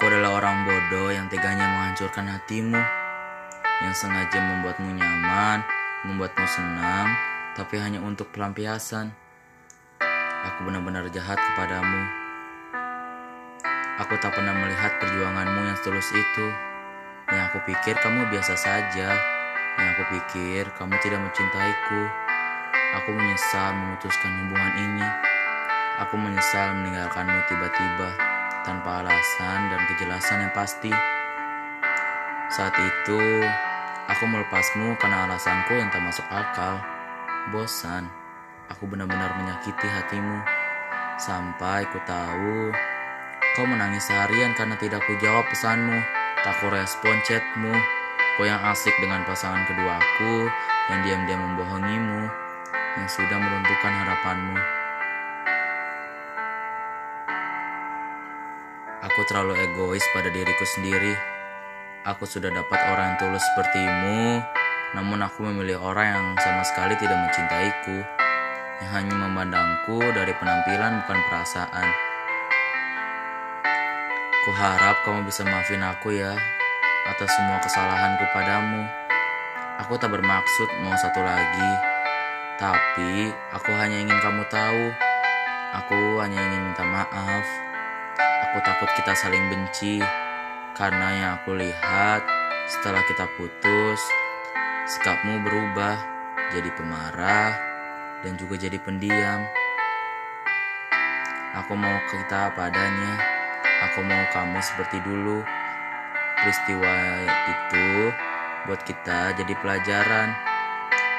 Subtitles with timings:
[0.00, 2.80] Aku adalah orang bodoh yang teganya menghancurkan hatimu,
[3.84, 5.60] yang sengaja membuatmu nyaman,
[6.08, 7.12] membuatmu senang,
[7.52, 9.12] tapi hanya untuk pelampiasan.
[10.48, 12.00] Aku benar-benar jahat kepadamu.
[14.00, 16.46] Aku tak pernah melihat perjuanganmu yang setulus itu.
[17.28, 19.12] Yang aku pikir kamu biasa saja.
[19.76, 22.00] Yang aku pikir kamu tidak mencintaiku.
[23.04, 25.08] Aku menyesal memutuskan hubungan ini.
[26.08, 28.29] Aku menyesal meninggalkanmu tiba-tiba
[30.20, 30.92] dan kejelasan yang pasti.
[32.52, 33.20] Saat itu,
[34.12, 36.76] aku melepasmu karena alasanku yang tak masuk akal.
[37.48, 38.04] Bosan,
[38.68, 40.44] aku benar-benar menyakiti hatimu.
[41.16, 42.68] Sampai ku tahu
[43.56, 45.96] kau menangis seharian karena tidak ku jawab pesanmu,
[46.44, 47.72] tak ku respon chatmu.
[48.36, 50.48] Kau yang asik dengan pasangan kedua aku,
[50.92, 52.28] yang diam-diam membohongimu,
[53.00, 54.79] yang sudah meruntuhkan harapanmu.
[59.00, 61.16] Aku terlalu egois pada diriku sendiri.
[62.04, 64.44] Aku sudah dapat orang yang tulus sepertimu,
[64.92, 68.04] namun aku memilih orang yang sama sekali tidak mencintaiku,
[68.84, 71.88] yang hanya memandangku dari penampilan bukan perasaan.
[74.44, 76.36] Ku harap kamu bisa maafin aku ya
[77.08, 78.84] atas semua kesalahanku padamu.
[79.80, 81.72] Aku tak bermaksud mau satu lagi,
[82.60, 84.92] tapi aku hanya ingin kamu tahu.
[85.72, 87.69] Aku hanya ingin minta maaf.
[88.50, 90.02] Aku takut kita saling benci
[90.74, 92.18] karena yang aku lihat
[92.66, 94.02] setelah kita putus,
[94.90, 95.94] sikapmu berubah
[96.50, 97.54] jadi pemarah
[98.26, 99.46] dan juga jadi pendiam.
[101.62, 103.22] Aku mau kita apa adanya.
[103.86, 105.46] Aku mau kamu seperti dulu.
[106.42, 106.94] Peristiwa
[107.54, 108.10] itu
[108.66, 110.34] buat kita jadi pelajaran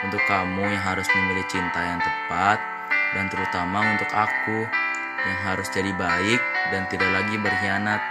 [0.03, 2.59] untuk kamu yang harus memilih cinta yang tepat
[3.15, 4.67] dan terutama untuk aku
[5.27, 6.41] yang harus jadi baik
[6.73, 8.01] dan tidak lagi berkhianat.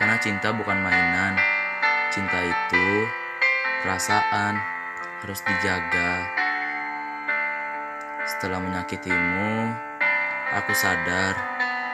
[0.00, 1.36] Karena cinta bukan mainan.
[2.10, 2.86] Cinta itu
[3.84, 4.56] perasaan
[5.20, 6.12] harus dijaga.
[8.24, 9.74] Setelah menyakitimu,
[10.56, 11.36] aku sadar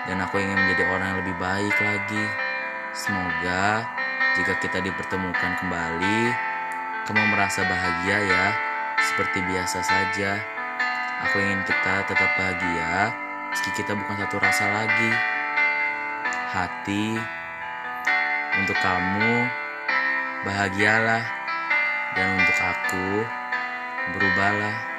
[0.07, 2.25] dan aku ingin menjadi orang yang lebih baik lagi.
[2.95, 3.85] Semoga
[4.39, 6.21] jika kita dipertemukan kembali,
[7.09, 8.47] kamu merasa bahagia ya,
[9.01, 10.39] seperti biasa saja.
[11.29, 13.17] Aku ingin kita tetap bahagia,
[13.57, 15.13] meski kita bukan satu rasa lagi.
[16.53, 17.17] Hati
[18.61, 19.49] untuk kamu
[20.45, 21.25] bahagialah,
[22.13, 23.09] dan untuk aku
[24.13, 24.96] berubahlah.